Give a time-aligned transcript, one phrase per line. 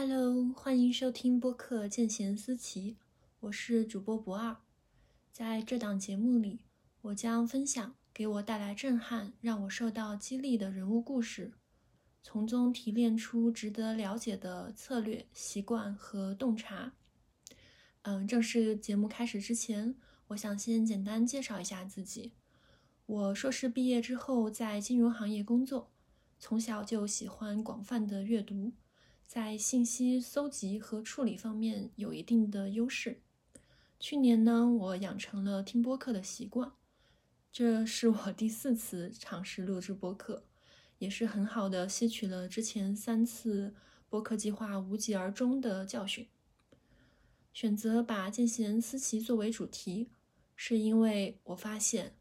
[0.00, 2.92] Hello，欢迎收听播客《见贤思齐》，
[3.40, 4.56] 我是主播不二。
[5.32, 6.60] 在这档节目里，
[7.00, 11.52] 我将分享给我带来震撼、让我受到激励的人物故事，
[12.22, 16.92] 从中提炼出值得了解的策略、习惯和洞察。
[18.02, 19.96] 嗯，正式节目开始之前，
[20.28, 22.34] 我想先简单介绍一下自己。
[23.06, 25.90] 我硕士毕业之后在金融行业工作，
[26.38, 28.70] 从小就喜欢广泛的阅读。
[29.28, 33.20] 在信息搜集和处理方面有一定的优势。
[34.00, 36.72] 去年呢，我养成了听播客的习惯，
[37.52, 40.44] 这是我第四次尝试录制播客，
[40.96, 43.74] 也是很好的吸取了之前三次
[44.08, 46.26] 播客计划无疾而终的教训。
[47.52, 50.08] 选择把见贤思齐作为主题，
[50.56, 52.16] 是因为我发现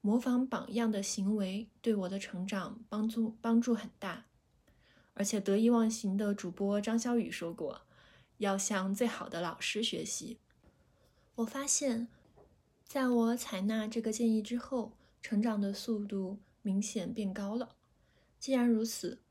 [0.00, 4.24] 模仿榜样的行为对我的成长帮助帮助很大。
[5.18, 7.80] 而且得意忘形的主播张小雨说过，
[8.36, 10.38] 要向最好的老师学习。
[11.36, 12.08] 我发现，
[12.86, 17.76] 在我采纳这个建议之后，成长的速度明显变高了。
[18.38, 19.22] 既然如此，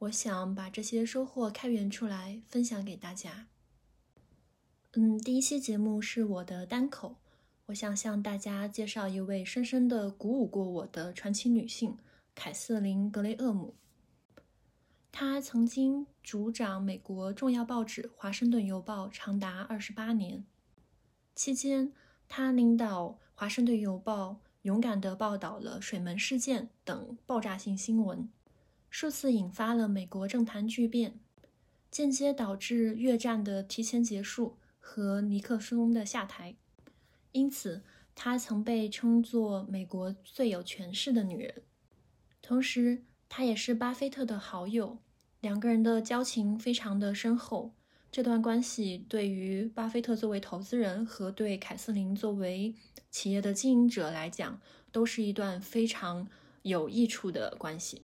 [0.00, 3.46] 我想把这些收获开源出来，分享给大家。
[4.92, 7.16] 嗯，第一期节目是我的单口，
[7.66, 11.96] 我想向大家介绍一位深深的鼓舞过我的传奇女性——
[12.36, 13.74] 凯瑟琳·格雷厄姆。
[15.12, 20.44] 他曾经主掌美国重要报纸《华盛顿邮报》长达二十八年，
[21.34, 21.92] 期间
[22.28, 24.30] 他领导《华盛顿邮报》
[24.62, 28.30] 勇敢地报道了水门事件等爆炸性新闻，
[28.88, 31.18] 数次引发了美国政坛巨变，
[31.90, 36.56] 间接导致越战的提前结束和尼克松的下台。
[37.32, 37.82] 因此，
[38.14, 41.62] 她曾被称作美国最有权势的女人。
[42.40, 44.98] 同时，他也是巴菲特的好友，
[45.40, 47.72] 两个人的交情非常的深厚。
[48.10, 52.74] 这段关系对于巴菲特作为投资人和对凯瑟琳作为
[53.08, 56.28] 企业的经营者来讲，都是一段非常
[56.62, 58.02] 有益处的关系。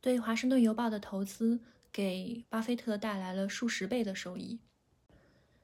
[0.00, 1.60] 对华盛顿邮报的投资
[1.92, 4.58] 给巴菲特带来了数十倍的收益。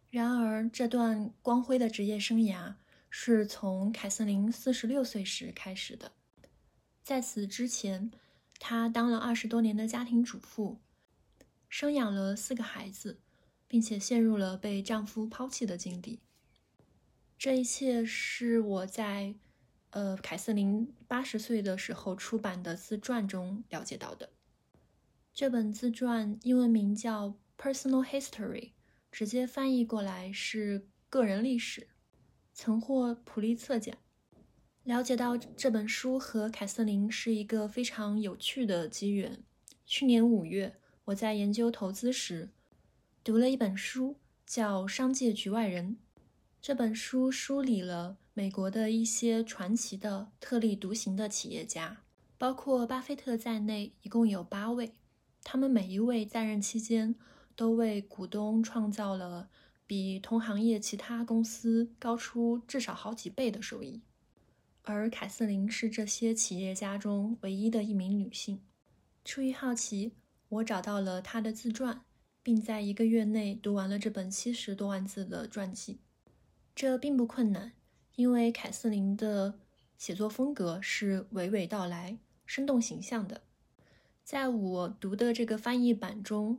[0.09, 2.75] 然而，这段光辉的职业生涯
[3.11, 6.13] 是从凯瑟琳四十六岁时开始的，
[7.03, 8.13] 在此之前。
[8.61, 10.79] 她当了二十多年的家庭主妇，
[11.69, 13.19] 生养了四个孩子，
[13.67, 16.21] 并且陷入了被丈夫抛弃的境地。
[17.39, 19.35] 这一切是我在，
[19.91, 24.31] 呃，凯瑟琳八十岁的时候出版的自传中了解到的。
[25.33, 28.61] 这本自传英文名叫《Personal History》，
[29.11, 31.89] 直接翻译过来是个人历史，
[32.53, 33.97] 曾获普利策奖。
[34.85, 39.43] 了解到这本书和凯瑟琳是一个非常有趣的机缘。
[39.85, 42.49] 去年五月，我在研究投资时，
[43.23, 45.99] 读了一本书，叫《商界局外人》。
[46.63, 51.99] 这本书梳理了美国的一些传奇的、特立独行的企业家，
[52.39, 54.93] 包括巴菲特在内，一共有八位。
[55.45, 57.15] 他们每一位在任期间，
[57.55, 59.51] 都为股东创造了
[59.87, 64.01] 比同行业其他公司高出至少好几倍的收益。
[64.91, 68.61] 而凯瑟琳是这些企业家中唯一的一名女性。
[69.25, 70.13] 出于好奇，
[70.49, 72.03] 我找到了她的自传，
[72.43, 76.01] 并在一个月内读完了这本七十多万字的传记。
[76.75, 77.73] 这并不困难，
[78.17, 79.61] 因为凯瑟琳的
[79.97, 83.43] 写作风格是娓娓道来、生动形象的。
[84.25, 86.59] 在我读的这个翻译版中，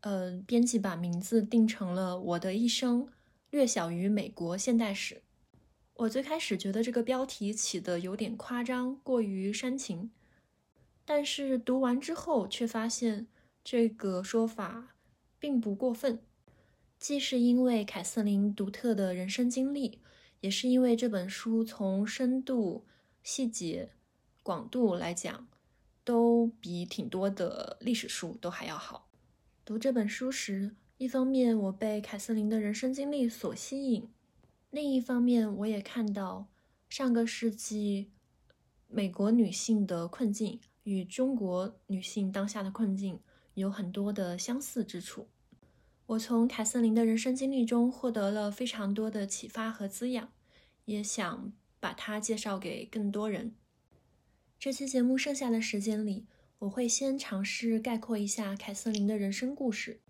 [0.00, 3.08] 呃，编辑把名字定成了《我的一生
[3.50, 5.14] 略小于美国现代史》。
[5.94, 10.10] 我最开始觉得这个标题起的有点夸张，过于煽情，
[11.04, 13.28] 但是读完之后却发现
[13.62, 14.96] 这个说法
[15.38, 16.20] 并不过分。
[16.98, 20.00] 既是因为凯瑟琳独特的人生经历，
[20.40, 22.84] 也是因为这本书从深度、
[23.22, 23.90] 细节、
[24.42, 25.46] 广度来讲，
[26.02, 29.08] 都比挺多的历史书都还要好。
[29.64, 34.08] 读这本书时，一方面我被凯瑟琳的人生经历所吸引。
[34.74, 36.48] 另一方面，我也看到
[36.88, 38.10] 上个世纪
[38.88, 43.20] 美国女性的困境与中国女性当下的困境
[43.54, 45.28] 有很多的相似之处。
[46.06, 50.32] 我从凯瑟琳的人生经历中获得了非常多的启发和滋养，
[50.86, 53.54] 也想把它介绍给更多人。
[54.58, 56.26] 这期节目剩下的时间里，
[56.58, 60.00] 我会先尝试概括一下凯瑟琳的人生故事，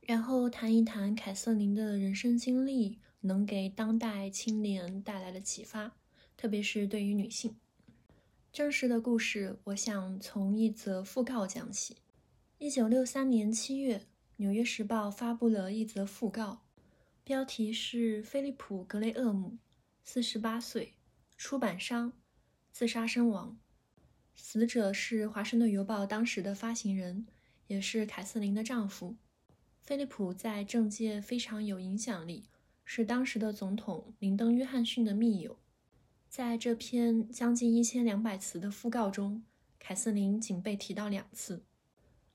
[0.00, 3.00] 然后谈一谈凯瑟琳的人生经历。
[3.20, 5.96] 能给当代青年带来的启发，
[6.36, 7.56] 特别是对于女性。
[8.52, 11.96] 真实的故事，我想从一则讣告讲起。
[12.58, 14.06] 一九六三年七月，
[14.36, 16.62] 纽约时报》发布了一则讣告，
[17.22, 19.58] 标题是“菲利普·格雷厄姆，
[20.02, 20.94] 四十八岁，
[21.36, 22.12] 出版商，
[22.72, 23.58] 自杀身亡”。
[24.34, 27.26] 死者是《华盛顿邮报》当时的发行人，
[27.66, 29.16] 也是凯瑟琳的丈夫。
[29.82, 32.44] 菲利普在政界非常有影响力，
[32.90, 35.58] 是当时的总统林登·约翰逊的密友。
[36.26, 39.42] 在这篇将近一千两百词的讣告中，
[39.78, 41.62] 凯瑟琳仅被提到两次。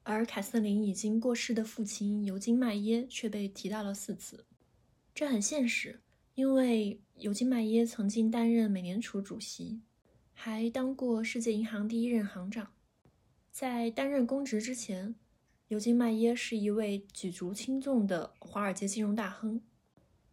[0.03, 4.45] 而凯瑟琳已经过世的父亲尤金·麦耶却被提到了四次，
[5.15, 5.99] 这很现实，
[6.35, 9.81] 因为尤金·麦耶曾经担任美联储主席，
[10.33, 12.71] 还当过世界银行第一任行长。
[13.49, 15.15] 在担任公职之前，
[15.69, 19.59] 尤金·麦耶是一位举足轻重的华尔街金融大亨，《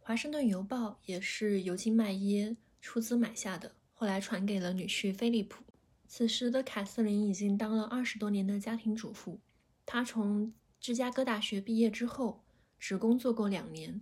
[0.03, 5.63] 华盛顿邮报》也是尤金·麦耶出资买下的，后来传给了女婿菲利普。
[6.07, 9.39] 此时的凯瑟琳已经当了二十多年的家庭主妇。
[9.85, 12.43] 她从芝加哥大学毕业之后，
[12.79, 14.01] 只工作过两年。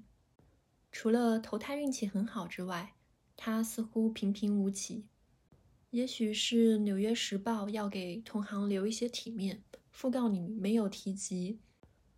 [0.90, 2.96] 除了投胎运气很好之外，
[3.36, 5.06] 她似乎平平无奇。
[5.92, 9.62] 也许是《纽约时报》要给同行留一些体面，
[9.94, 11.60] 讣告里没有提及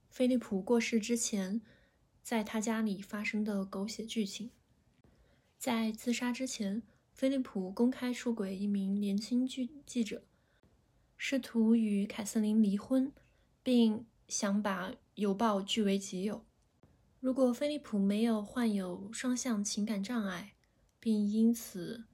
[0.10, 1.60] 菲利普过世之前
[2.22, 4.52] 在他家里发生的狗血剧情。
[5.58, 6.82] 在自杀之前，
[7.14, 10.24] 菲利普公开出轨一名年轻记记者，
[11.18, 13.12] 试图与凯瑟琳离婚。
[13.64, 16.44] 并想把邮报据为己有。
[17.20, 20.54] 如果菲利普没有患有双向情感障碍，
[21.00, 22.06] 并因此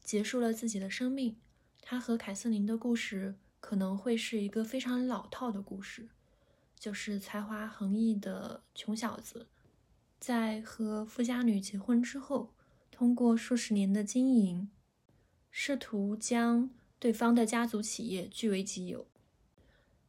[0.00, 1.36] 结束了自己的生命，
[1.82, 6.08] 他和凯瑟琳的故事可能会是一个非常老套的故事，
[6.84, 9.46] 就是才华横溢的穷小子，
[10.20, 12.52] 在和富家女结婚之后，
[12.90, 14.68] 通过数十年的经营，
[15.50, 19.06] 试图将对方的家族企业据为己有。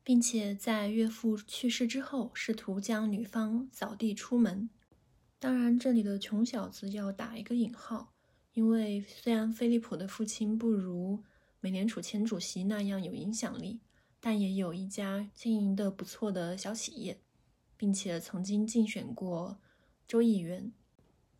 [0.04, 4.70] 并且在岳父去世之后，试图将女方扫地出门。
[5.40, 8.12] 当然，这里的“穷小子”要打一个引号，
[8.52, 11.24] 因为虽然菲利普的父亲不如
[11.62, 13.80] 美联储前主席那样有影响力，
[14.26, 17.20] 但也有一家经营的不错的小企业，
[17.78, 19.60] 并且曾经竞选过
[20.08, 20.72] 州议员。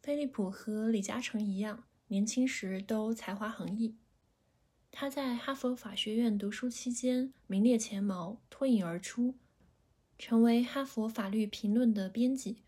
[0.04, 3.96] 菲利普和李嘉诚一样，年轻时都才华横溢。
[4.92, 9.34] 他在哈佛法学院读书期间名列前茅，脱颖而出，
[10.20, 12.62] 成为哈佛法律评论的编辑，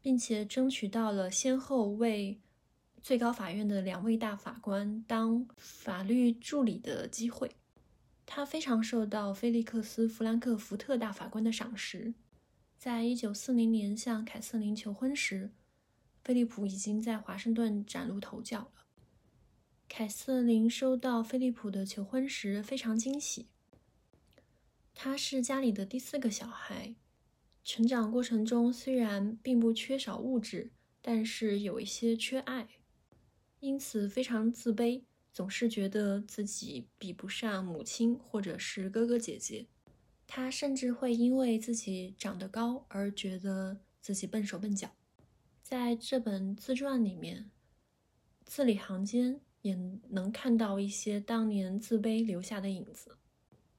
[0.00, 2.40] 并且争取到了先后为
[3.02, 7.50] 最高法院的两位大法官当法律助理的机会。
[8.26, 12.14] 他非常受到菲利克斯·弗兰克福特大法官的赏识。
[12.78, 15.52] 在一九四零年向凯瑟琳求婚时，
[16.22, 18.86] 菲利普已经在华盛顿崭露头角了。
[19.88, 23.48] 凯瑟琳收到菲利普的求婚时非常惊喜。
[24.94, 26.94] 他是家里的第四个小孩，
[27.62, 30.70] 成长过程中虽然并不缺少物质，
[31.02, 32.68] 但是有一些缺爱，
[33.60, 35.02] 因此非常自卑，
[35.34, 39.66] 总是觉得自己比不上母亲或者是哥哥姐姐。
[40.26, 44.90] 他甚至会因为自己长得高而觉得自己笨手笨脚。
[45.62, 47.50] 在这本自传里面，
[48.46, 49.42] 字里行间。
[49.64, 49.74] 也
[50.10, 53.16] 能看到一些当年自卑留下的影子。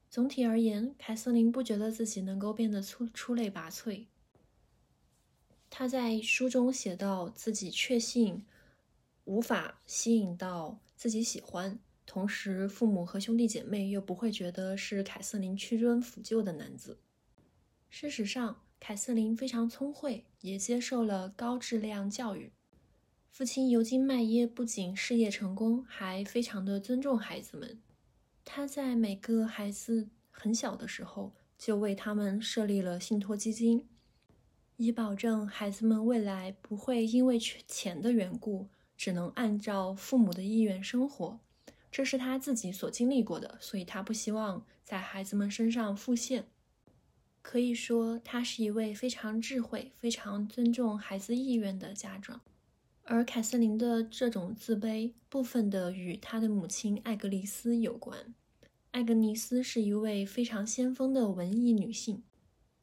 [0.10, 4.08] 总体而言，凯瑟琳不觉得自己能够变得出出类拔萃。
[5.70, 8.44] 她在书中写到，自己确信
[9.26, 16.98] 无法吸引到自己喜欢，同时父母和兄弟姐妹又不会觉得是凯瑟琳屈尊抚就的男子。
[17.92, 22.52] 事实上，凯瑟琳非常聪慧，也接受了高质量教育。
[23.30, 27.80] 父亲尤金·麦耶不仅事业成功，还非常的尊重孩子们。
[28.44, 33.88] 他在每个孩子很小的时候，就为他们设立了信托基金，
[34.78, 41.40] 以保证孩子们未来不会因为缺钱的缘故，只能按照父母的意愿生活。
[41.92, 46.48] 这是他自己所经历过的，所以他不希望在孩子们身上复现。
[47.42, 52.42] 可以说，他是一位非常智慧、非常尊重孩子意愿的家长。
[53.04, 58.34] 而凯瑟琳的这种自卑，部分的与她的母亲艾格丽斯有关。
[58.92, 62.24] 艾格尼斯是一位非常先锋的文艺女性，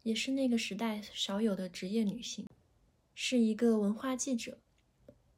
[0.05, 2.47] 也是那个时代少有的职业女性，
[3.17, 4.59] 是一个文化记者。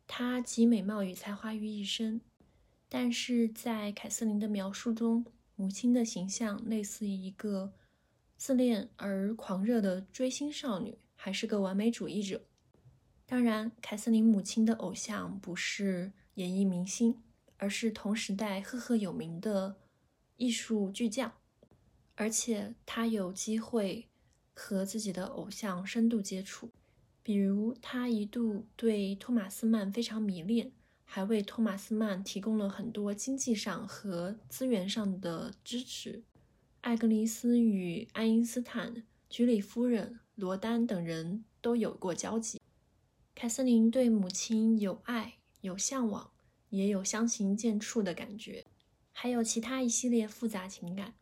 [0.06, 2.20] 她集美貌与才华于一身，
[2.88, 5.25] 但是在凯瑟琳的描述中，
[5.56, 7.73] 母亲的形象类似于一个
[8.37, 12.42] 自恋而狂热的追星少女，还是个完美主义者。
[13.26, 17.23] 当然，凯瑟琳母亲的偶像不是演艺明星，
[17.56, 19.76] 而是同时代赫赫有名的
[20.37, 21.32] 艺术巨匠，
[22.14, 24.08] 而且她有机会
[24.54, 26.70] 和自己的偶像深度接触。
[27.25, 30.71] 比如，他一度对托马斯曼非常迷恋，
[31.04, 36.23] 还为托马斯曼提供了很多经济上和资源上的支持。
[36.83, 42.61] 艾格尼斯与爱因斯坦、居里夫人、罗丹等人都有过交集。
[43.35, 46.31] 凯瑟琳对母亲有爱、有向往，
[46.69, 48.66] 也有相形见绌的感觉，
[49.12, 51.14] 还有其他一系列复杂情感。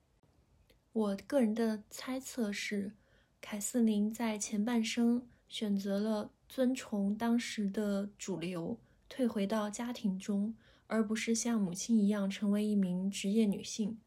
[0.93, 2.97] 我个人的猜测是，
[3.41, 5.29] 凯瑟琳在前半生。
[5.53, 10.55] 选择了遵从当时的主流，退回到家庭中，
[10.87, 13.99] 而不是像母亲一样成为一名职业女性。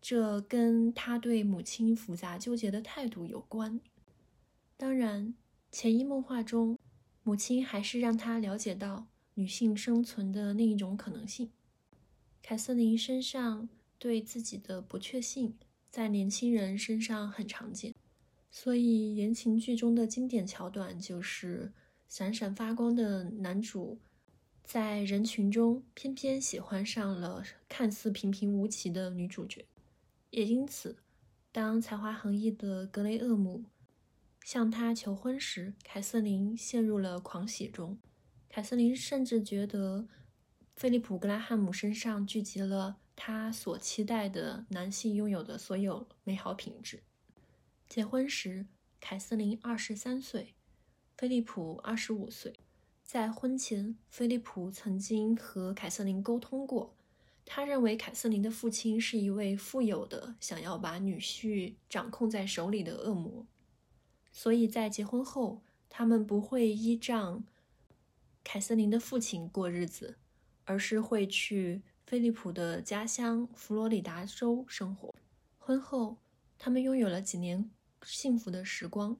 [0.00, 3.80] 这跟她对母亲复杂纠结的态度有关。
[4.76, 5.36] 当然，
[5.70, 6.76] 潜移默化中，
[7.22, 11.52] 母亲还是让她了解到女性生存的另一种可能性。
[12.42, 13.68] 凯瑟琳身上
[14.00, 15.56] 对自己的不确信，
[15.92, 17.91] 在年轻人身上很常见。
[18.54, 21.72] 所以言情剧中的经典桥段就是
[22.06, 23.98] 闪闪发光的男主，
[24.62, 29.66] 在人群中偏偏喜欢上了看似平平无奇的女主角。
[30.28, 30.98] 也因此，
[31.50, 33.64] 当才华横溢的格雷厄姆
[34.44, 37.98] 向她求婚时，凯瑟琳陷入了狂喜中。
[38.50, 40.06] 凯瑟琳甚至觉得
[40.76, 47.02] 菲利普·格拉汉姆身上聚集了她所期待的男性拥有的所有美好品质。
[47.92, 48.64] 结婚时，
[49.02, 50.54] 凯瑟琳二十三岁，
[51.14, 52.54] 菲利普二十五岁。
[53.04, 56.94] 在婚前，菲利普曾经和凯瑟琳沟通过，
[57.44, 63.46] 他认为凯瑟琳的父亲是一位富有的、想要把女婿掌控在手里的恶魔，
[64.32, 67.44] 所以在结婚后，他们不会依仗
[68.42, 70.16] 凯瑟琳的父亲过日子，
[70.64, 75.14] 而是会去菲利普的家乡佛罗里达州生活。
[75.58, 76.16] 婚后，
[76.58, 77.70] 他们拥有了几年。
[78.04, 79.16] 幸福的时光，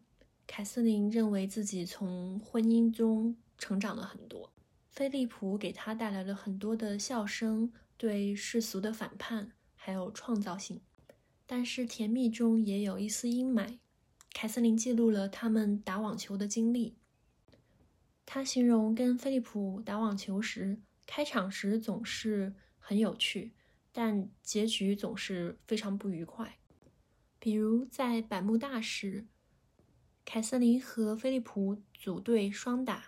[0.46, 4.52] 凯瑟琳认为自己从婚姻中成长了很多。
[4.90, 10.80] 菲利普给她带来了很多的笑声、对世俗的反叛，还有创造性。
[11.46, 13.78] 但是甜蜜中也有一丝阴霾。
[14.34, 16.96] 凯瑟琳记录了他们打网球的经历。
[18.24, 23.52] 她形容跟菲利普打网球时，开场时总是很有趣，
[23.92, 26.58] 但结局总是非常不愉快。
[27.44, 29.26] 比如在百慕大时，
[30.24, 33.06] 凯瑟琳和菲利普组队双打。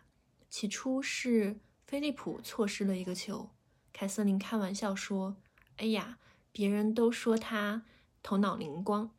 [0.51, 3.51] 起初是菲利普错失了一个球，
[3.93, 5.37] 凯瑟琳开玩笑说
[5.79, 6.19] ：“哎呀，
[6.51, 7.85] 别人都说他
[8.25, 9.15] 头脑灵光。”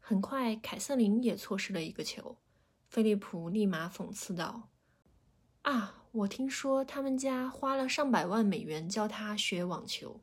[0.00, 2.38] 很快，凯瑟琳也错失了一个球，
[2.88, 4.70] 菲利普立马讽刺道
[5.60, 10.22] ：“啊，我听说他们家花了上百万美元教他学网球。”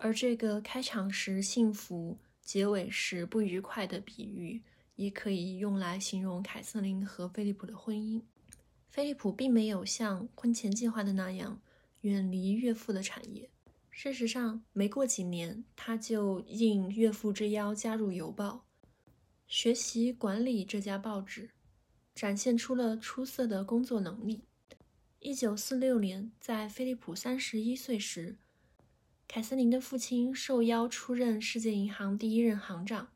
[0.00, 2.16] 而这个开场时幸福。
[2.48, 4.62] 结尾是不愉快的比喻，
[4.96, 8.22] 也可以用来形容凯瑟琳和菲利普的婚姻。
[8.88, 11.60] 菲利普并没有像婚前计划的那样
[12.00, 13.50] 远离岳父的产业。
[13.90, 18.64] 事实上，没过几年，他就应岳父之邀加入邮报，
[19.46, 21.50] 学习管理这家报纸，
[22.14, 24.40] 展现出了出色的工作能力。
[25.18, 28.38] 一九四六年，在菲利普三十一岁时。
[29.28, 33.12] 凯瑟琳的父亲受邀出任世界银行第一任行长，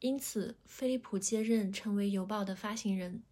[0.00, 3.22] 因此菲利普接任，成为邮报的发行人。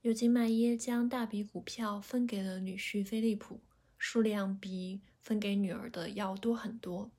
[0.00, 3.60] 尤金·麦耶将大笔股票分给了女婿菲利普，
[3.98, 7.10] 数量比分给女儿的要多很多。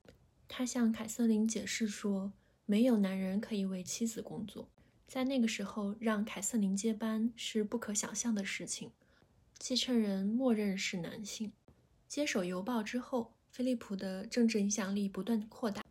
[0.48, 2.32] 他向凯瑟琳解释说
[2.66, 4.68] ：“没有男人可以为妻子工作，
[5.06, 8.90] 在那个时候，让凯瑟琳接班是不可想象的事情。
[9.56, 11.52] 继承人默认是男性。”
[12.08, 13.35] 接手邮报之后。
[13.56, 15.82] 菲利普的政治影响力不断扩大，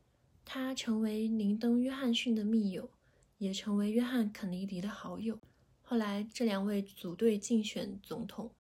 [0.46, 2.92] 他成为林登·约翰逊的密友，
[3.40, 5.40] 也成为约翰·肯尼迪的好友。
[5.82, 8.52] 后来，这两位组队竞选总统。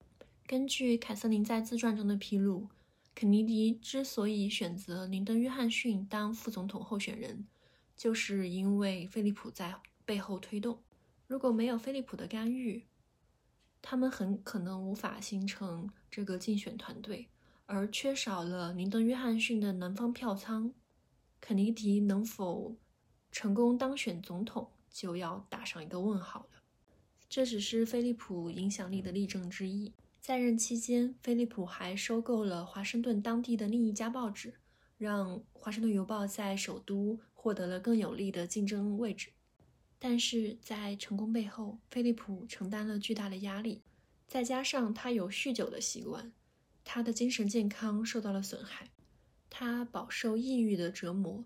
[0.47, 2.69] 根据凯瑟琳在自传中的披露，
[3.15, 7.47] 肯尼迪之所以选择林登·约翰逊当副总统候选人，
[7.95, 9.75] 就是因为菲利普在
[10.07, 10.79] 背后推动。
[11.27, 12.87] 如果没有菲利普的干预，
[13.83, 17.29] 他们很可能无法形成这个竞选团队。
[17.67, 20.73] 而缺少了林登·约翰逊的南方票仓，
[21.41, 22.77] 肯尼迪能否
[23.33, 26.63] 成功当选总统就要打上一个问号了。
[27.29, 29.93] 这只是菲利普影响力的例证之一。
[30.21, 34.55] 在任期间，菲利普还收购了华盛顿当地的另一家报纸，
[34.97, 39.31] 让《华盛顿邮报》在首都获得了更有利的竞争位置。
[39.99, 43.83] 但是在成功背后，菲利普承担了巨大的压力，
[44.27, 46.33] 再加上他有酗酒的习惯。
[46.85, 48.91] 他的精神健康受到了损害，
[49.51, 51.45] 他饱受抑郁的折磨，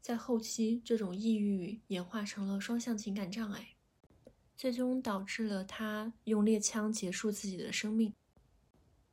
[0.00, 3.68] 在后期，这种抑郁演化成了双向情感障碍。
[4.56, 8.12] 最终导致了他用猎枪结束自己的生命。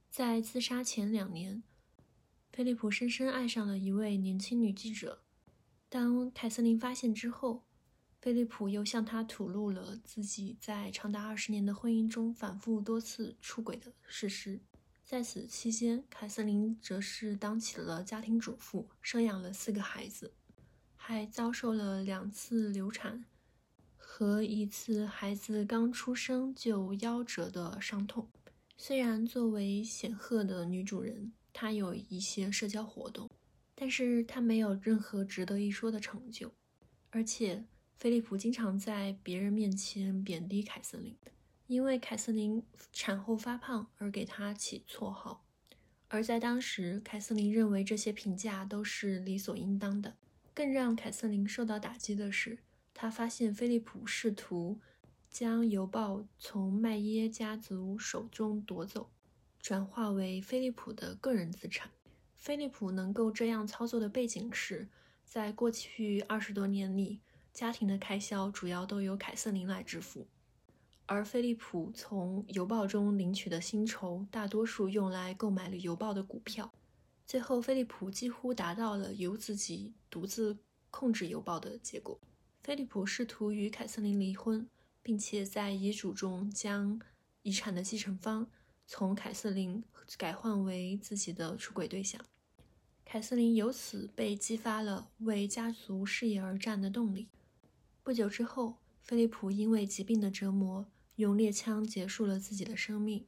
[0.10, 1.64] 在自杀前两年，
[2.52, 5.22] 菲利普深深爱上了一位年轻女记者。
[5.88, 7.64] 当凯瑟琳发现之后，
[8.20, 14.60] 菲利普又向她吐露了自己在长达二十年的婚姻中反复多次出轨的事实。
[15.08, 20.34] 在此期间，凯瑟琳则是当起了家庭主妇，生养了四个孩子，
[20.98, 23.24] 还遭受了两次流产
[23.96, 28.28] 和一次孩子刚出生就夭折的伤痛。
[28.76, 33.30] 虽然作为显赫的女主人，她有一些社交活动。
[33.74, 36.52] 但是她没有任何值得一说的成就，
[37.12, 37.64] 而且
[37.96, 41.16] 菲利普经常在别人面前贬低凯瑟琳，
[41.68, 45.46] 因为凯瑟琳产后发胖而给她起绰号。
[46.08, 50.16] 而在当时，凯瑟琳认为这些评价都是理所应当的。
[50.54, 52.60] 更让凯瑟琳受到打击的是，
[52.94, 54.80] 她发现菲利普试图
[55.30, 59.12] 将邮报从麦耶家族手中夺走，
[59.60, 61.92] 转化为菲利普的个人资产。
[62.38, 64.88] 菲利普能够这样操作的背景是，
[65.26, 67.20] 在过去二十多年里，
[67.54, 70.28] 家庭的开销主要都由凯瑟琳来支付，
[71.08, 76.72] 而菲利普从邮报中领取的薪酬大多数用来购买了邮报的股票。
[77.26, 80.58] 最后，菲利普几乎达到了由自己独自
[80.92, 82.20] 控制邮报的结果。
[82.62, 84.68] 菲利普试图与凯瑟琳离婚，
[85.02, 87.00] 并且在遗嘱中将
[87.42, 88.46] 遗产的继承方
[88.86, 89.82] 从凯瑟琳
[90.18, 92.22] 改换为自己的出轨对象。
[93.06, 97.30] 凯瑟琳由此被激发了为家族事业而战的动力。
[98.04, 100.86] 不久之后，菲利普因为疾病的折磨，
[101.18, 103.28] 用猎枪结束了自己的生命。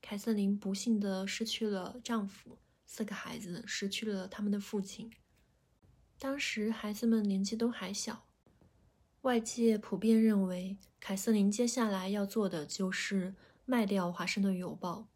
[0.00, 5.12] 凯瑟琳不幸地失去了丈夫，四个孩子失去了他们的父亲。
[6.18, 8.26] 当时孩子们年纪都还小，
[9.20, 15.08] 外界普遍认为凯瑟琳接下来要做的就是卖掉《华盛顿邮报》，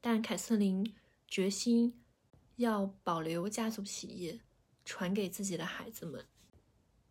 [0.00, 0.92] 但凯瑟琳
[1.26, 2.02] 决心。
[2.56, 4.40] 要保留家族企业，
[4.82, 6.24] 传给自己的孩子们。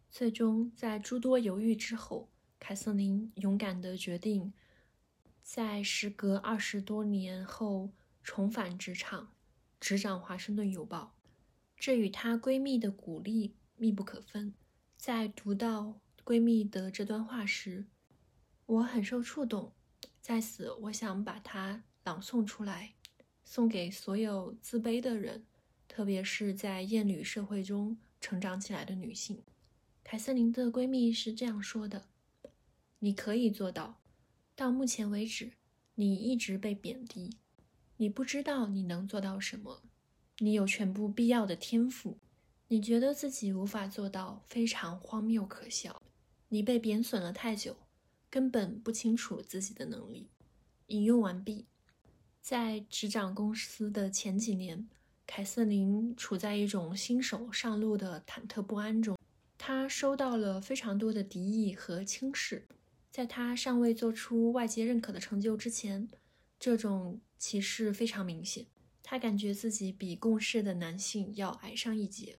[0.10, 4.54] 最终，在诸多犹豫之后，凯瑟琳勇敢的决定，
[5.41, 7.91] 在时隔二十多年后
[8.24, 9.34] 重返职场，
[9.80, 11.15] 执掌《华盛顿邮报》。
[11.78, 14.54] 这与她闺蜜的鼓励密不可分。
[14.98, 17.86] 在读到闺蜜的这段话时，
[18.65, 19.74] 我很受触动，
[20.22, 22.94] 在此，我想把它朗诵出来。
[23.44, 25.46] 送给所有自卑的人，
[25.88, 29.44] 特别是在厌女社会中成长起来的女性。
[30.04, 32.08] 凯瑟琳的闺蜜是这样说的
[33.06, 34.02] ：“你可以做到。
[34.56, 35.52] 到目前为止，
[35.94, 37.38] 你一直被贬低。
[37.98, 39.84] 你不知道你能做到什么。
[40.39, 42.18] 你有全部必要的天赋。
[42.70, 46.02] 你觉得自己无法做到，非常荒谬可笑。
[46.50, 47.78] 你被贬损了太久，
[48.32, 50.32] 根本不清楚自己的能力。”
[50.88, 51.68] 引用完毕。
[52.41, 54.89] 在执掌公司的前几年，
[55.28, 59.15] 凯瑟琳处在一种新手上路的忐忑不安中。
[59.60, 62.68] 她收到了非常多的敌意和轻视。
[63.15, 66.10] 在他尚未做出外界认可的成就之前，
[66.60, 68.65] 这种歧视非常明显。
[69.01, 72.38] 他感觉自己比共事的男性要矮上一截。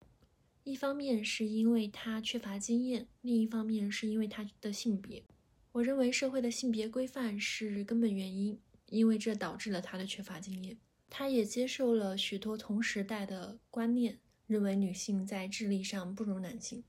[0.64, 5.24] 一方面是因为他缺乏经验，另一方面是因为他的性别。
[5.72, 8.60] 我认为社会的性别规范是根本原因。
[8.90, 10.76] 因为这导致了他的缺乏经验，
[11.08, 16.84] 他也接受了许多同时代的观念，认为女性在智力上不如男性，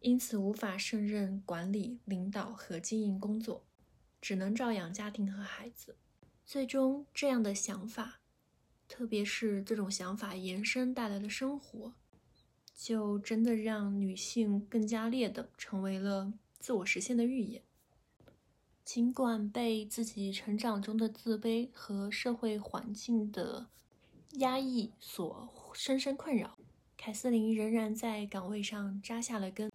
[0.00, 3.64] 因此无法胜任管理、领导和经营工作，
[4.20, 5.96] 只能照养家庭和孩子。
[6.46, 8.20] 最终，这样的想法，
[8.88, 11.94] 特别是这种想法延伸带来的生活，
[12.74, 17.62] 就真的让女性更加劣等，成为了自我实现的预言。
[18.84, 23.66] 尽管被自己成长中的自卑和社会环境的
[24.38, 26.56] 压抑所深深困扰，
[26.96, 29.70] 凯瑟琳仍然在岗位上扎下了根，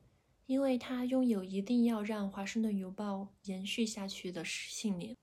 [0.46, 5.16] 因为他拥有一定要让《华盛顿邮报》延续下去的信念。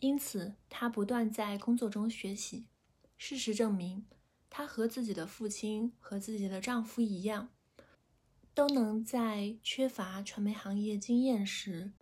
[0.00, 2.66] 因此，他不断在工作中学习。
[3.16, 4.04] 事实证明，
[4.50, 7.50] 他和自己的父亲和自己的丈夫一样，
[8.52, 11.92] 都能在缺乏传媒行业经验时。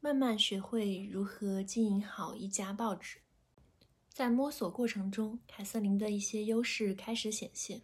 [0.00, 3.18] 慢慢学会如何经营好一家报纸，
[4.12, 7.80] 在摸索过程中，凯瑟琳的一些优势开始显现。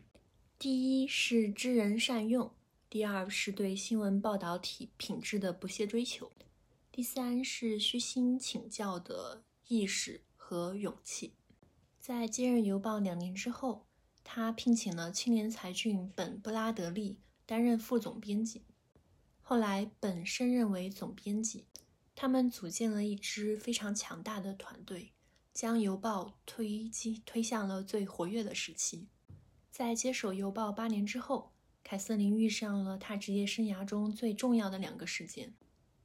[0.58, 2.52] 第一是知人善用，
[2.90, 6.33] 第二是对新闻报道体品质的不懈追求，
[6.90, 11.35] 第三是虚心请教的意识和勇气。
[12.00, 13.87] 在接任邮报两年之后，
[14.24, 18.64] 他聘请了青年才俊本·布拉德利担任副总编辑，
[19.40, 21.66] 后来本升任为总编辑。
[22.16, 25.12] 他们组建了一支非常强大的团队，
[25.55, 29.07] 将邮报推进推向了最活跃的时期。
[29.70, 31.53] 在接手邮报八年之后，
[31.90, 35.53] 凯瑟琳遇上了她职业生涯中最重要的两个事件，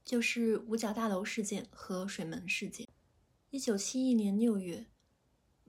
[0.04, 2.88] 就是五角大楼事件和水门事件。
[3.52, 4.78] 一九七一年六月，《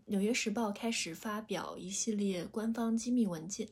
[0.06, 3.68] 纽约时报》开始发表一系列官方机密文件，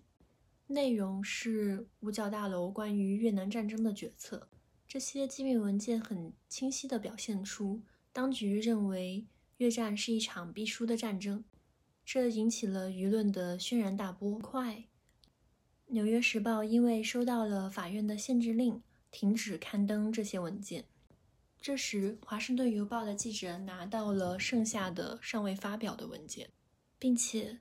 [0.66, 4.50] 内容是五角大楼关于越南战争的决策。
[4.86, 7.80] 这些机密文件很清晰地表现出，
[8.12, 9.24] 当局认为
[9.56, 11.42] 越战是一场必输的战争，
[12.04, 14.38] 这引起了舆论的轩然大波。
[14.40, 14.74] 快，
[15.94, 20.86] 《纽约时报》因为收到了法院的限制令，停止刊登这些文件。
[21.60, 26.50] 这时，《华盛顿邮报》的记者拿到了剩下的尚未发表的文件，
[26.98, 27.60] 并且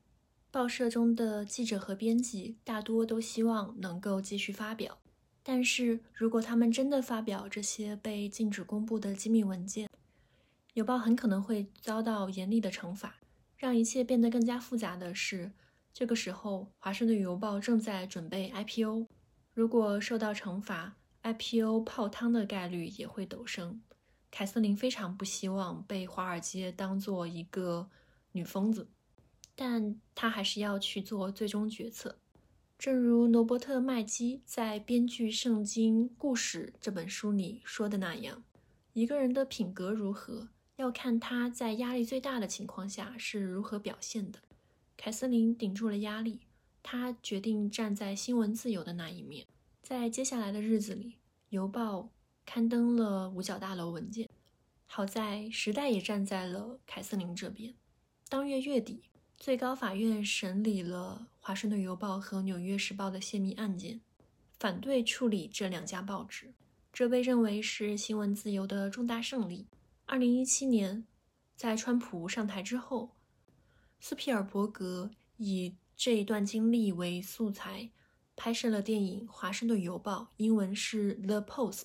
[0.50, 4.98] 报社中的记者和编辑大多都希望能够继续发表。
[5.44, 9.88] 但是如果他们真的发表这些被禁止公布的机密文件，
[10.74, 13.18] 邮报很可能会遭到严厉的惩罚。
[13.56, 15.52] 让一切变得更加复杂的是，
[15.94, 19.06] 这个时候华盛顿邮报正在准备 IPO，
[19.54, 23.80] 如果受到惩罚，IPO 泡汤的概率也会陡升。
[24.32, 27.88] 凯瑟琳非常不希望被华尔街当做一个
[28.32, 28.90] 女疯子，
[29.56, 32.18] 但她还是要去做最终决策。
[32.80, 38.44] 正如罗伯特·麦基在编剧《圣经故事》这本书里说的那样，
[38.94, 44.40] 一个人的品格如何，要看他在压力最大的情况下是如何表现的。
[44.98, 46.42] 凯瑟琳顶住了压力，
[46.82, 49.46] 她决定站在新闻自由的那一面。
[49.82, 51.10] 在接下来的日子里，
[51.50, 52.00] 《邮报》
[52.46, 54.30] 刊登了五角大楼文件。
[54.86, 57.74] 好在《时代》也站在了凯瑟琳这边。
[58.28, 59.04] 当月月底。
[59.36, 64.00] 最高法院审理了《华盛顿邮报》和《纽约时报》的泄密案件，
[64.58, 66.54] 反对处理这两家报纸，
[66.94, 69.68] 这被认为是新闻自由的重大胜利。
[70.06, 71.06] 二零一七年，
[71.58, 73.10] 在川普上台之后，
[74.06, 77.90] 斯皮尔伯格以这一段经历为素材，
[78.36, 81.78] 拍摄了电影《华盛顿邮报》，英文是《The Post》。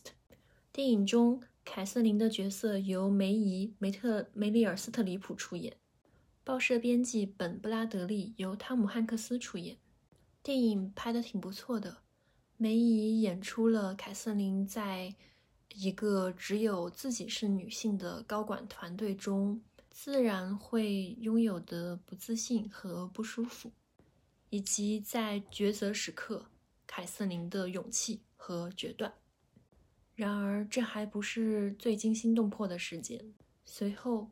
[0.72, 5.76] 电影中，凯瑟琳的角色由梅姨梅特梅里尔斯特里普出演。
[6.42, 9.76] 报社编辑本·布拉德利由汤姆·汉克斯出演，
[10.42, 11.98] 电影拍得挺不错的。
[12.56, 15.14] 梅姨演出了凯瑟琳在
[15.72, 19.60] 一个只有自己是女性的高管团队中
[20.00, 23.72] 自然会拥有的不自信和不舒服，
[24.48, 26.46] 以及在抉择时刻
[26.86, 29.12] 凯瑟琳的勇气和决断。
[30.14, 33.34] 然而，这还不是最惊心动魄的事件。
[33.64, 34.30] 随后。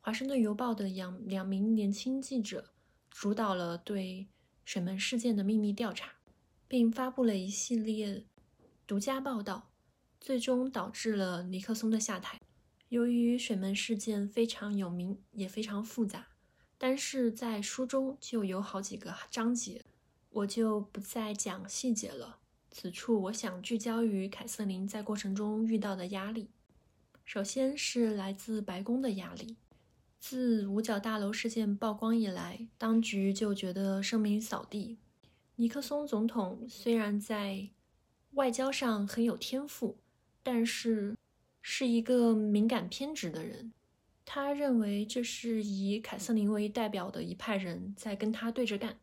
[0.00, 2.72] 华盛顿邮报的两两名年轻记者
[3.08, 4.26] 主导了对
[4.64, 6.10] 水门事件的秘密调查，
[6.66, 8.26] 并发布了一系列
[8.84, 9.70] 独家报道，
[10.20, 12.40] 最终导致了尼克松的下台。
[12.94, 16.28] 由于水门事件非常有名也非常复杂，
[16.78, 19.82] 但是在书中就有好几个章节，
[20.30, 22.38] 我就不再讲细节了。
[22.70, 26.50] 此处我想聚焦于凯瑟琳在过程中遇到的压力，
[27.24, 29.56] 首先是来自白宫的压力。
[30.20, 34.98] 自五角大楼事件曝光以来，当局就觉得声名扫地。
[35.56, 37.70] 尼克松总统虽然在
[38.34, 39.98] 外交上很有天赋，
[40.44, 41.16] 但是
[41.66, 43.72] 是一个敏感偏执的人。
[44.26, 48.98] 他认为这是以凯瑟琳为代表的一派人在跟他对着干。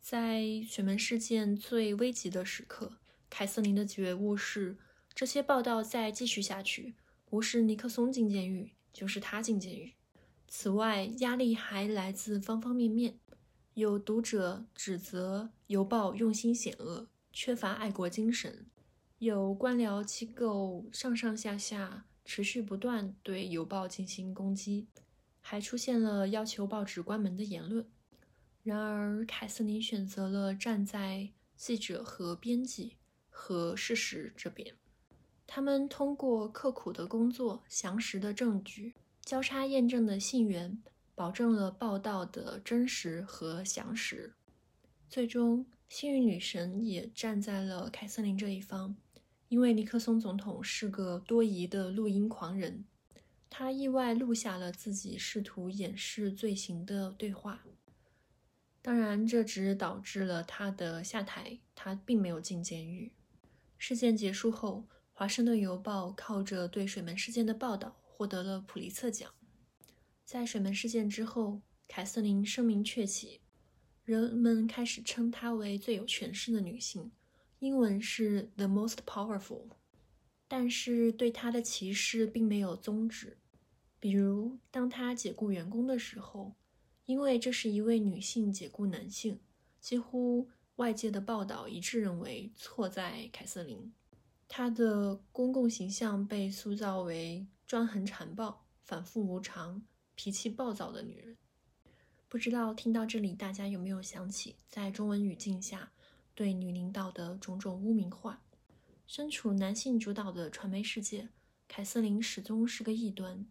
[0.00, 2.94] 在水门事件最危急的时刻，
[3.28, 4.78] 凯瑟琳的觉悟是：
[5.14, 6.94] 这些报道再继续下去，
[7.26, 9.92] 不是尼克松进监狱，就是他进监狱。
[10.48, 13.18] 此外，压力还来自方方面面。
[13.74, 18.66] 有读者指责《邮报》用心险恶，缺乏爱国精神；
[19.24, 24.86] 有官僚机构上上下下持续不断对《邮报》进行攻击，
[25.40, 27.88] 还出现了要求报纸关门的言论。
[28.62, 32.96] 然而，凯瑟琳选择了站在记者和编辑
[33.30, 34.76] 和事实这边。
[35.46, 38.94] 他们通过刻苦的工作、详实的证据。
[39.22, 40.82] 交叉验证的信源，
[41.14, 44.34] 保证了报道的真实和详实。
[45.08, 48.94] 最终，幸运女神也站在了凯瑟琳这一方，
[49.54, 52.84] 因为尼克松总统是个多疑的录音狂人，
[53.48, 57.64] 他意外录下了自己试图掩饰罪行的对话。
[58.82, 63.12] 当然，这只导致了他的下台，他并没有进监狱。
[63.78, 68.00] 事件结束后，《华盛顿邮报》靠着对水门事件的报道。
[68.02, 69.30] 获得了普利策奖。
[70.24, 73.40] 在水门事件之后，凯瑟琳声名鹊起，
[74.04, 77.12] 人们开始称她为最有权势的女性，
[77.64, 79.62] 英文是 the most powerful。
[80.46, 83.38] 但是对他的歧视并没有终止。
[83.98, 86.54] 比如，当他解雇员工的时候，
[87.06, 89.40] 因为这是一位女性解雇男性，
[89.80, 93.92] 几乎外界的报道一致认为错在凯瑟琳。
[94.46, 99.82] 她的公共形象被塑造为专横残暴、反复无常、
[100.14, 101.38] 脾气暴躁的女人。
[102.28, 105.90] 不知道听到这里，大家有没有想起在中文语境下
[106.34, 108.42] 对女领导的种种污名化？
[109.06, 111.28] 身处男性主导的传媒世界，
[111.68, 113.46] 凯瑟琳始终是个异端。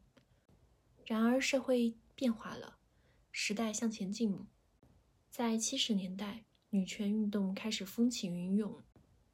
[1.05, 2.77] 然而，社会变化了，
[3.31, 4.45] 时代向前进。
[5.29, 8.81] 在七十年代，女权运动开始风起云涌，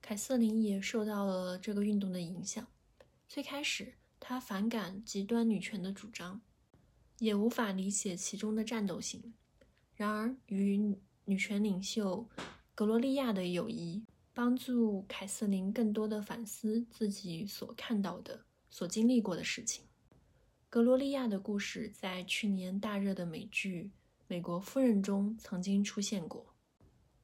[0.02, 2.68] 凯瑟琳也受到了这个运动的影响。
[3.28, 6.42] 最开始，她反感极端女权的主张，
[7.18, 9.34] 也无法理解其中的战斗性。
[9.96, 12.28] 然而，与女权领袖
[12.80, 19.84] 格罗利亚的友谊，帮助凯瑟琳更多的反思自己所看到的、所经历过的事情。
[20.70, 23.84] 格罗利亚的故事在去年大热的美剧
[24.30, 26.56] 《美国夫人》中曾经出现过。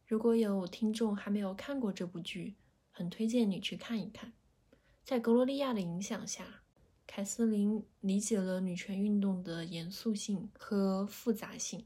[0.06, 2.56] 如果有听众还没有看过这部剧，
[2.92, 4.34] 很推荐你去看一看。
[5.06, 6.64] 在格罗利亚的影响下，
[7.08, 11.86] 凯瑟琳理解了女权运动的严肃性和复杂性。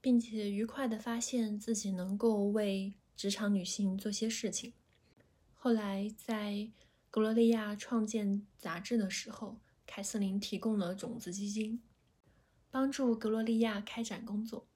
[0.00, 4.72] 并且愉快地发现自己能够为职场女性做些事情。
[5.54, 6.70] 后来，在
[7.10, 11.82] 格罗利亚创建杂志的时候，凯瑟琳提供了种子基金，
[12.70, 14.66] 帮助格罗利亚开展工作。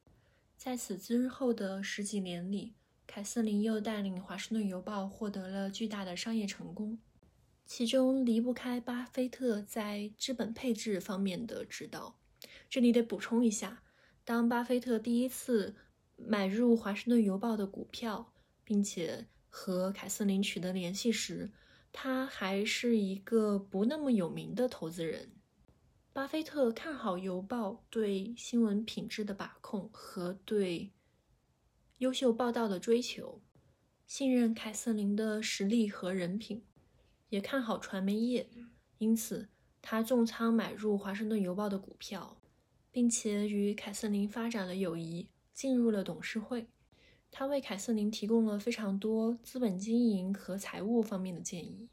[0.57, 2.75] 在此之后的十几年里，
[3.07, 6.99] 凯瑟琳又带领《华盛顿邮报》获得了巨大的商业成功，
[7.65, 12.19] 其中离不开巴菲特在资本配置方面的指导。
[12.69, 13.84] 这里得补充一下。
[14.27, 15.75] 当巴菲特第一次
[16.17, 18.33] 买入《华盛顿邮报》的股票，
[18.65, 21.53] 并且和凯瑟琳取得联系时，
[21.93, 25.33] 他还是一个不那么有名的投资人。
[26.15, 30.91] 巴菲特看好邮报对新闻品质的把控和对
[31.99, 33.43] 优秀报道的追求，
[34.07, 36.65] 信任凯瑟琳的实力和人品，
[37.29, 38.49] 也看好传媒业，
[38.97, 39.49] 因此
[39.83, 42.39] 他重仓买入《华盛顿邮报》的股票。
[42.95, 46.69] 并且与凯瑟琳发展了友谊，进入了董事会。
[47.33, 51.89] 他为凯瑟琳提供了非常多资本经营和财务方面的建议，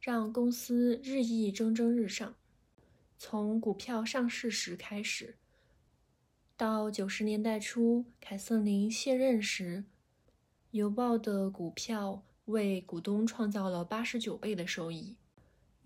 [0.00, 2.34] 让公司日益蒸蒸日上。
[3.18, 5.36] 从股票上市时开始，
[6.56, 9.84] 到九十年代初凯瑟琳卸任时，
[10.70, 15.16] 邮报的股票为股东创造了八十九倍的收益。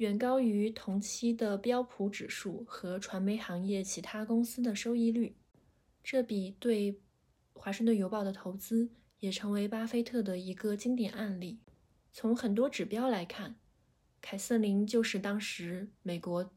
[0.03, 5.37] 远高于同期的标普指数和传媒行业其他公司的收益率。
[6.03, 7.01] 这笔对
[7.53, 11.61] 华盛顿邮报的投资也成为巴菲特的一个经典案例。
[12.12, 13.55] 从很多指标来看，
[14.21, 16.53] 凯瑟琳就是当时美国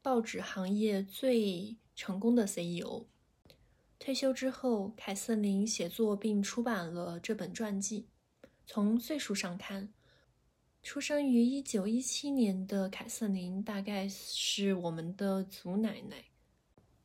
[0.00, 3.06] 报纸行业最成功的 CEO。
[3.98, 8.06] 退休之后，凯瑟琳写作并出版了这本传记。
[8.64, 9.92] 从岁数上看，
[10.88, 16.24] 出生于一九一七年的凯瑟琳大概是我们的祖奶奶，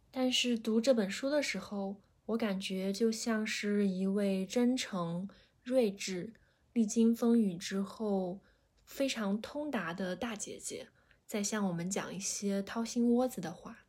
[0.10, 5.28] 但是读这本书的时候，我感觉就像是一位真诚、
[5.65, 6.32] 睿智、
[6.72, 8.39] 历经风雨之后
[8.86, 10.88] 非常通达的大姐姐，
[11.28, 13.80] 在向我们讲一些掏心窝子的话。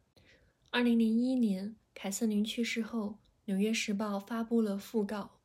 [0.70, 3.10] 二零零一年，凯瑟琳去世后，
[3.44, 5.38] 《纽约时报》发布了讣告，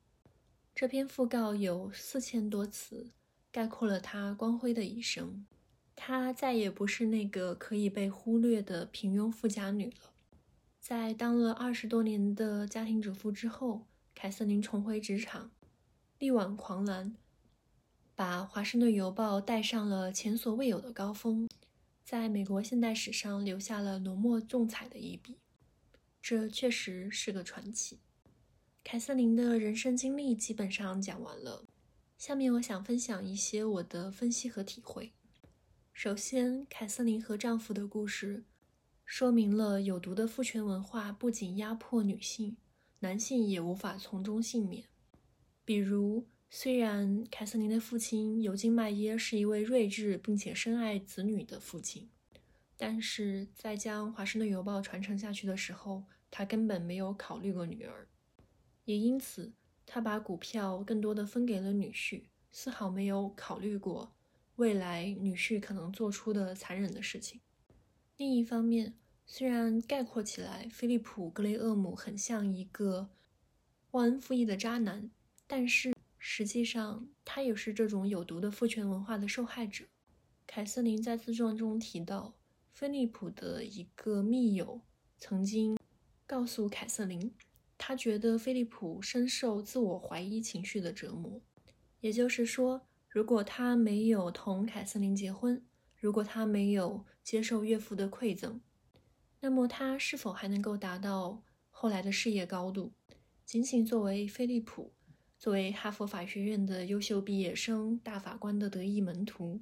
[0.73, 3.11] 这篇讣告有四千多词。
[3.51, 5.45] 概括了她光辉的一生。
[5.95, 10.13] 她再也不是那个可以被忽略的平庸富家女了。
[10.79, 13.85] 在当了二十多年的家庭主妇之后，
[14.15, 15.51] 凯瑟琳重回职场，
[16.17, 17.15] 力挽狂澜，
[18.15, 21.49] 把《华盛顿邮报》带上了前所未有的高峰，
[22.03, 25.37] 在美国现代史上留下了浓墨重彩的一笔。
[26.21, 27.99] 这确实是个传奇。
[28.83, 31.65] 凯瑟琳的人生经历基本上讲完了。
[32.19, 35.13] 下面我想分享一些我的分析和体会。
[35.93, 38.43] 首先，凯瑟琳和丈夫的故事，
[39.05, 42.57] 说明了有毒的父权文化不仅压迫女性，
[42.99, 44.83] 男性也无法从中幸免。
[45.63, 52.09] 比如，虽然凯瑟琳的父亲尤金·麦耶是一位睿智并且深爱子女的父亲，
[52.75, 58.09] 但是在将《华盛顿邮报》传承下去的时候，他根本没有考虑过女儿，
[58.83, 59.53] 也因此。
[59.91, 64.13] 他把股票更多的分给了女婿，丝毫没有考虑过
[64.57, 67.41] 未来女婿可能做出的残忍的事情。
[68.15, 68.93] 另一方面，
[69.25, 73.09] 虽然概括起来，菲利普·格雷厄姆很像一个
[73.89, 75.09] 忘恩负义的渣男，
[75.47, 79.85] 但是实际上他也是这种有毒的父权文化的受害者。
[80.45, 82.35] 凯瑟琳在自传中提到，
[82.71, 84.81] 菲利普的一个密友
[85.17, 85.79] 曾经
[86.27, 87.33] 告诉凯瑟琳，
[87.79, 91.41] 他觉得菲利普深受自我怀疑情绪的折磨。
[92.01, 95.65] 也就是说，如果他没有同凯瑟琳结婚，
[95.95, 98.61] 如果他没有接受岳父的馈赠，
[99.39, 102.91] 那么他是否还能够达到后来的事业高度？
[103.45, 104.93] 仅仅作为菲利普，
[105.37, 109.61] 作为哈佛法学院的优秀毕业生、大法官的得意门徒。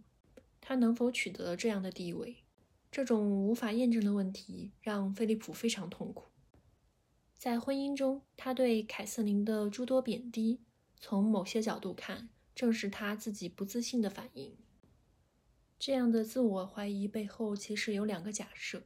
[0.60, 2.44] 他能否取得这样的地位？
[2.92, 6.26] 这种无法验证的问题让菲利普非常痛苦。
[7.38, 10.60] 在婚姻中，他对凯瑟琳的诸多贬低，
[11.00, 14.56] 从某些角度看，正是他自己不自信的反应。
[15.78, 18.84] 这样的自我怀疑背后，其实有两个假设：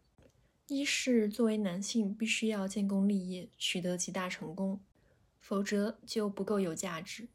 [0.67, 4.81] 一是作为男性必须要建功立业，取得极大成功，
[5.39, 7.27] 否则就不够有价值；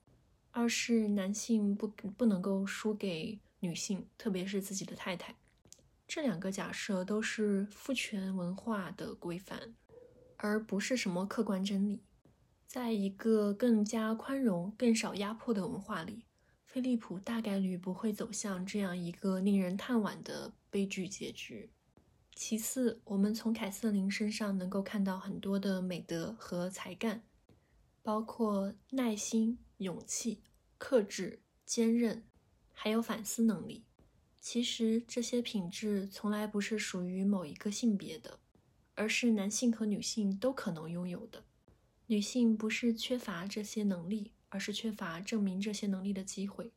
[0.50, 3.40] 二是男性不不能够输给。
[3.60, 5.34] 女性，特别是自己的太太，
[6.06, 9.74] 这两个假设都是父权文化的规范，
[10.36, 12.02] 而不是什么客观真理。
[12.66, 16.24] 在一个更加宽容、更少压迫的文化里，
[16.64, 21.70] 菲利普大概率不会走向这样一个令人叹惋的悲剧结局。
[22.34, 27.22] 其次，我们从凯瑟琳身上能够看到很多的美德和才干，
[28.02, 30.42] 包括耐心、勇气、
[30.76, 32.24] 克制、坚韧。
[32.78, 33.86] 还有反思能力，
[34.38, 38.38] 其实这些品质从来不是属于某一个性别的，
[38.96, 41.44] 而是男性和女性都可能拥有的。
[42.08, 46.72] 女性不是缺乏这些能力，而是缺乏证明这些能力的机会。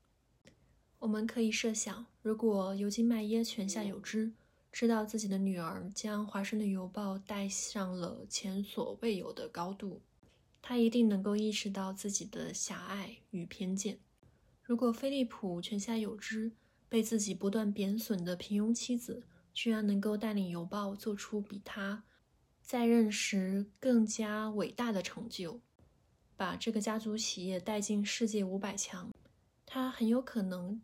[0.99, 4.33] 我们可以设想，如果尤金·麦耶泉下有知，
[4.71, 10.01] 知道自己的女儿将《华盛顿邮报》带上了前所未有的高度，
[10.61, 13.99] 他一定能够意识到自己的狭隘与偏见。
[14.61, 16.51] 如果菲利普泉下有知，
[16.89, 22.03] 被自己不断贬损的平庸妻子居然能够带领邮报做出比他
[22.69, 25.59] 在任时更加伟大的成就，
[26.37, 29.11] 把这个家族企业带进世界五百强，
[29.65, 30.79] 他很有可能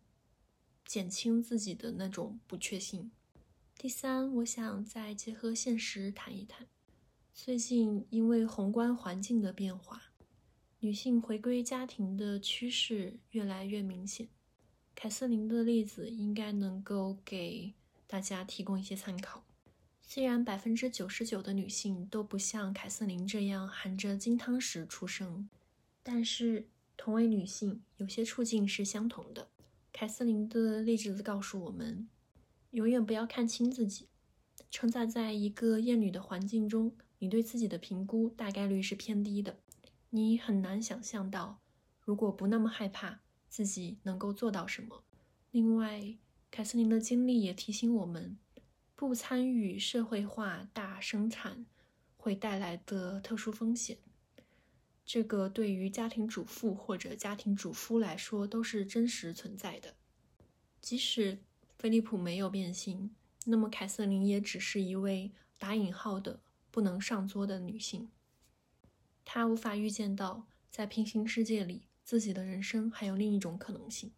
[0.84, 3.12] 减轻自己的那种不确信。
[3.78, 6.66] 第三，我想再结合现实谈一谈，
[7.36, 10.02] 最近因为宏观环境的变化。
[10.80, 14.28] 女性回归家庭的趋势越来越明显，
[14.96, 17.76] 凯瑟琳的例子应该能够给
[18.08, 19.45] 大家提供一些参考。
[20.08, 25.50] 虽然百分之九十九的女性都不像凯瑟琳这样含着金汤匙出生，
[26.04, 29.50] 但是同为女性，有些处境是相同的。
[29.92, 32.08] 凯瑟琳的例子告诉我们，
[32.72, 34.08] 永远不要看轻自己。
[34.70, 39.58] 承载在一个厌女的环境中，你对自己的评估大概率是偏低的。
[40.12, 41.60] 你很难想象到，
[42.00, 45.04] 如果不那么害怕，自己能够做到什么。
[45.52, 46.16] 另外，
[46.52, 48.38] 凯瑟琳的经历也提醒我们，
[48.96, 51.66] 不参与社会化大生产
[52.18, 53.98] 会带来的特殊风险。
[55.06, 59.96] 这个对于家庭主妇或者家庭主夫来说都是真实存在的。
[60.82, 61.40] 即使
[61.78, 63.14] 菲利普没有变心，
[63.46, 66.40] 那么凯瑟琳也只是一位打引号的
[66.72, 68.10] 不能上桌的女性。
[69.24, 74.12] 他无法预见到，在平行世界里，自己的人生还有另一种可能性。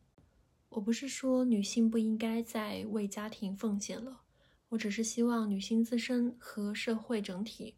[0.70, 4.22] 我不是说女性不应该再为家庭奉献了，
[4.70, 7.76] 我只是希望女性自身和社会整体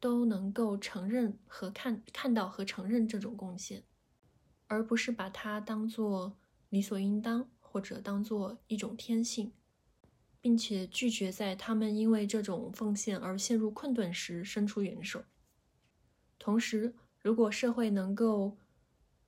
[0.00, 3.84] 都能够承认和看看到和承认这种贡献，
[4.66, 6.36] 而不是把它当做
[6.68, 9.52] 理所应当或者当做一种天性，
[10.40, 15.24] 并且拒绝在他们因为这种奉献而陷入困顿时伸出援手。
[16.38, 18.56] 同时，如果社会能够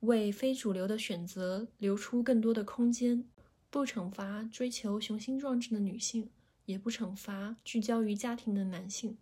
[0.01, 3.25] 为非主流的选择留出更多的空间，
[3.69, 6.29] 不惩罚追求雄心壮志的女性，
[6.65, 9.17] 也不惩罚聚焦于家庭的男性，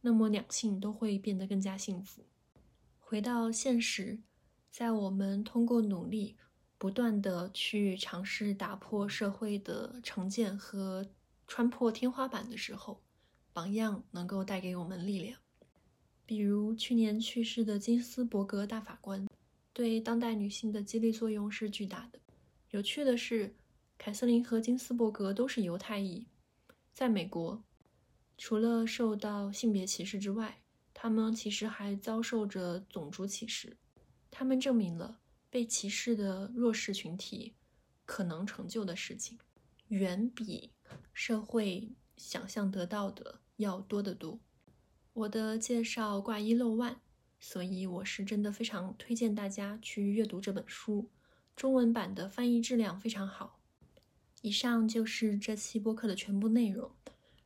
[0.00, 2.24] 那么两性都会变得更加幸福。
[2.98, 4.18] 回到现实，
[4.70, 6.36] 在我们通过努力，
[6.78, 11.06] 不断的去尝试打破社会的成见和
[11.46, 13.00] 穿破天花板的时候，
[13.52, 15.38] 榜样能够带给我们力量。
[16.24, 19.26] 比如去年去世的金斯伯格大法官，
[19.72, 22.20] 对当代女性的激励作用是巨大的。
[22.70, 23.56] 有趣的是，
[23.98, 26.24] 凯瑟琳和金斯伯格都是犹太裔，
[27.00, 27.64] 在美国，
[28.36, 30.60] 除了受到性别歧视之外，
[30.92, 33.78] 他们其实还遭受着种族歧视。
[34.30, 37.54] 他们证明了被歧视的弱势群体
[38.04, 39.38] 可能成就的事情，
[39.88, 40.72] 远比
[41.14, 44.38] 社会想象得到的要多得多。
[45.14, 47.00] 我的介绍挂一漏万，
[47.38, 51.08] 所以我是真的非常推荐大家去阅读这本书。
[51.56, 53.59] 中文版的翻译质量非常好。
[54.40, 56.90] 以上就是这期播客的全部内容。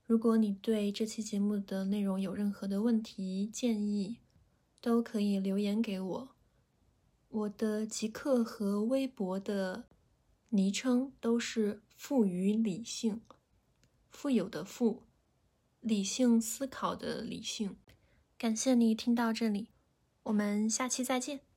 [0.07, 4.19] 如果你对这期节目的内容有任何的问题建议，
[4.81, 6.29] 都可以留言给我。
[7.29, 9.85] 我的极客和微博的
[10.51, 13.23] 昵称都是“富于理性”，
[14.11, 15.03] 富有的富，
[15.81, 17.77] 理性思考的理性。
[18.39, 19.71] 感谢你听到这里，
[20.25, 21.54] 我们下期再见。